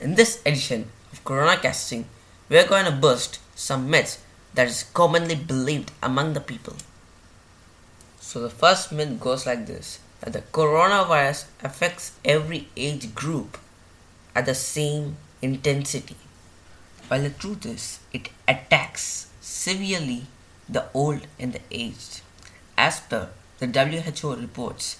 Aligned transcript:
In 0.00 0.14
this 0.14 0.40
edition 0.46 0.88
of 1.12 1.24
Corona 1.24 1.56
Casting, 1.56 2.06
we 2.48 2.56
are 2.56 2.68
going 2.68 2.84
to 2.84 2.92
bust 2.92 3.40
some 3.56 3.90
myths 3.90 4.22
that 4.54 4.68
is 4.68 4.84
commonly 4.94 5.34
believed 5.34 5.90
among 6.00 6.34
the 6.34 6.40
people. 6.40 6.76
So 8.20 8.38
the 8.40 8.48
first 8.48 8.92
myth 8.92 9.18
goes 9.18 9.44
like 9.44 9.66
this 9.66 9.98
that 10.20 10.34
the 10.34 10.42
coronavirus 10.52 11.46
affects 11.64 12.12
every 12.24 12.68
age 12.76 13.12
group 13.12 13.58
at 14.36 14.46
the 14.46 14.54
same 14.54 15.16
intensity. 15.42 16.16
While 17.08 17.22
the 17.22 17.30
truth 17.30 17.66
is, 17.66 17.98
it 18.12 18.28
attacks 18.46 19.26
severely 19.40 20.26
the 20.68 20.84
old 20.94 21.26
and 21.40 21.54
the 21.54 21.60
aged. 21.72 22.20
As 22.76 23.00
per 23.00 23.30
the 23.58 23.66
WHO 23.66 24.36
reports, 24.36 24.98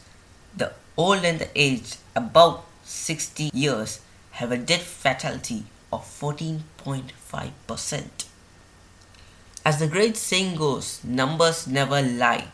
the 0.56 0.72
old 0.96 1.24
and 1.24 1.38
the 1.38 1.50
aged 1.54 1.98
above 2.16 2.64
60 2.82 3.50
years 3.54 4.00
have 4.38 4.52
a 4.52 4.56
death 4.56 4.82
fatality 4.82 5.64
of 5.92 6.04
14.5%. 6.04 8.04
As 9.64 9.80
the 9.80 9.88
great 9.88 10.16
saying 10.16 10.54
goes, 10.54 11.02
numbers 11.02 11.66
never 11.66 12.00
lie. 12.00 12.46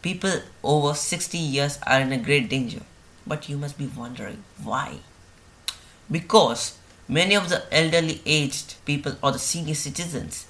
People 0.00 0.40
over 0.64 0.94
60 0.94 1.36
years 1.36 1.78
are 1.86 2.00
in 2.00 2.12
a 2.12 2.18
great 2.18 2.48
danger. 2.48 2.80
But 3.26 3.50
you 3.50 3.58
must 3.58 3.76
be 3.76 3.90
wondering 3.94 4.42
why? 4.62 5.00
Because 6.10 6.78
many 7.06 7.34
of 7.34 7.50
the 7.50 7.62
elderly 7.70 8.22
aged 8.24 8.76
people 8.86 9.16
or 9.22 9.32
the 9.32 9.38
senior 9.38 9.74
citizens 9.74 10.46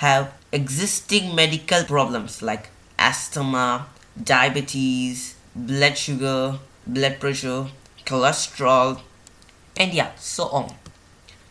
have 0.00 0.32
existing 0.50 1.34
medical 1.34 1.84
problems 1.84 2.40
like 2.40 2.70
asthma, 2.98 3.86
diabetes, 4.24 5.34
blood 5.54 5.98
sugar, 5.98 6.58
blood 6.86 7.20
pressure, 7.20 7.66
cholesterol, 8.06 9.02
and 9.76 9.92
yeah, 9.92 10.14
so 10.16 10.48
on. 10.48 10.74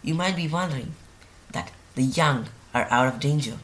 You 0.02 0.14
might 0.14 0.36
be 0.36 0.48
wondering 0.48 0.94
that 1.52 1.72
the 1.96 2.04
young 2.04 2.48
are 2.74 2.88
out 2.90 3.08
of 3.08 3.20
danger, 3.20 3.58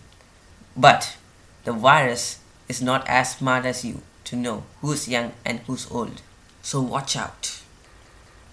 but 0.76 1.18
the 1.64 1.74
virus 1.74 2.40
is 2.68 2.82
not 2.82 3.08
as 3.08 3.36
smart 3.36 3.66
as 3.66 3.86
you 3.86 4.02
to 4.26 4.36
know 4.36 4.64
who's 4.82 5.08
young 5.08 5.32
and 5.46 5.60
who's 5.62 5.90
old. 5.90 6.22
So 6.62 6.82
watch 6.82 7.16
out. 7.16 7.62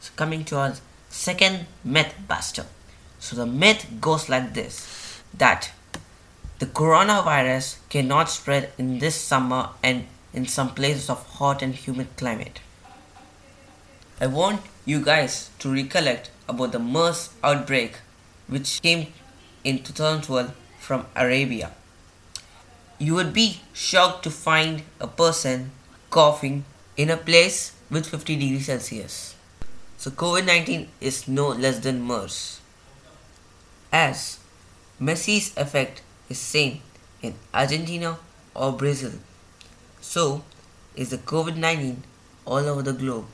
So 0.01 0.13
coming 0.17 0.45
to 0.47 0.57
our 0.57 0.75
second 1.09 1.67
myth 1.83 2.15
buster. 2.29 2.67
So 3.19 3.37
the 3.37 3.47
myth 3.47 3.87
goes 4.01 4.29
like 4.29 4.55
this 4.55 5.23
that 5.37 5.73
the 6.59 6.67
coronavirus 6.67 7.79
cannot 7.89 8.31
spread 8.31 8.73
in 8.79 8.99
this 8.99 9.17
summer 9.17 9.71
and 9.83 10.07
in 10.33 10.47
some 10.47 10.75
places 10.75 11.11
of 11.11 11.27
hot 11.39 11.63
and 11.63 11.75
humid 11.75 12.09
climate. 12.17 12.61
I 14.21 14.29
want 14.29 14.63
you 14.85 15.03
guys 15.03 15.51
to 15.59 15.73
recollect 15.73 16.31
about 16.49 16.71
the 16.71 16.79
MERS 16.79 17.31
outbreak 17.43 17.97
which 18.47 18.81
came 18.81 19.13
in 19.65 19.83
2012 19.83 20.55
from 20.79 21.07
Arabia. 21.17 21.73
You 22.99 23.17
would 23.17 23.33
be 23.33 23.61
shocked 23.73 24.23
to 24.23 24.31
find 24.31 24.83
a 25.01 25.09
person 25.09 25.73
coughing 26.11 26.65
in 26.97 27.11
a 27.11 27.17
place 27.17 27.73
with 27.91 28.07
50 28.07 28.37
degrees 28.37 28.67
Celsius. 28.67 29.35
So 29.99 30.13
COVID 30.13 30.47
19 30.47 30.89
is 31.01 31.27
no 31.27 31.49
less 31.49 31.81
than 31.81 32.01
MERS. 32.07 32.61
As 33.93 34.39
Messi's 35.01 35.57
effect 35.57 36.03
is 36.29 36.39
same 36.39 36.83
in 37.21 37.35
Argentina 37.53 38.19
or 38.55 38.73
Brazil. 38.73 39.19
So 40.01 40.45
is 40.95 41.11
the 41.11 41.19
COVID 41.19 41.57
19 41.57 42.05
all 42.47 42.69
over 42.69 42.83
the 42.83 42.93
globe. 42.93 43.27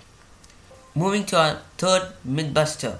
Moving 0.92 1.24
to 1.26 1.38
our 1.38 1.60
third 1.78 2.14
mythbuster. 2.26 2.98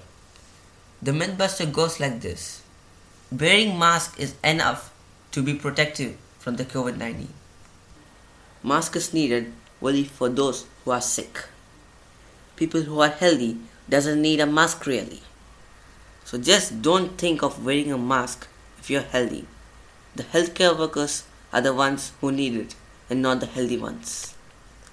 The 1.03 1.11
mythbuster 1.11 1.73
goes 1.73 1.99
like 1.99 2.21
this 2.21 2.63
Wearing 3.33 3.77
mask 3.77 4.15
is 4.17 4.37
enough 4.45 4.95
to 5.33 5.43
be 5.43 5.55
protective 5.55 6.17
from 6.39 6.55
the 6.55 6.65
COVID 6.65 6.99
19. 6.99 7.29
Mask 8.63 8.95
is 8.95 9.13
needed 9.13 9.53
only 9.83 10.05
for 10.05 10.29
those 10.29 10.67
who 10.85 10.93
are 10.93 11.01
sick. 11.01 11.47
People 12.55 12.83
who 12.83 13.01
are 13.01 13.09
healthy 13.09 13.57
doesn't 13.89 14.23
need 14.23 14.39
a 14.39 14.47
mask 14.47 14.87
really. 14.87 15.23
So 16.25 16.39
just 16.39 16.83
don't 16.83 17.19
think 17.19 17.43
of 17.43 17.65
wearing 17.67 17.91
a 17.91 17.99
mask 17.99 18.47
if 18.79 18.89
you're 18.89 19.03
healthy. 19.03 19.47
The 20.15 20.23
healthcare 20.23 20.79
workers 20.79 21.25
are 21.53 21.61
the 21.61 21.75
ones 21.75 22.13
who 22.21 22.31
need 22.31 22.55
it 22.55 22.77
and 23.09 23.21
not 23.21 23.41
the 23.41 23.47
healthy 23.47 23.79
ones. 23.79 24.37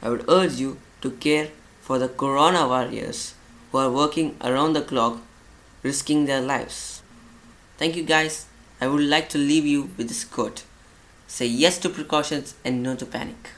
I 0.01 0.09
would 0.09 0.27
urge 0.27 0.53
you 0.53 0.79
to 1.01 1.11
care 1.11 1.49
for 1.87 1.97
the 1.97 2.09
corona 2.09 2.67
warriors 2.67 3.33
who 3.71 3.77
are 3.77 3.89
working 3.89 4.35
around 4.41 4.73
the 4.73 4.81
clock, 4.81 5.21
risking 5.83 6.25
their 6.25 6.41
lives. 6.41 7.01
Thank 7.77 7.95
you, 7.95 8.03
guys. 8.03 8.45
I 8.81 8.87
would 8.87 9.03
like 9.03 9.29
to 9.29 9.37
leave 9.37 9.65
you 9.65 9.89
with 9.95 10.09
this 10.09 10.25
quote 10.25 10.65
Say 11.27 11.45
yes 11.45 11.77
to 11.77 11.89
precautions 11.89 12.55
and 12.65 12.83
no 12.83 12.97
to 12.97 13.05
panic. 13.05 13.51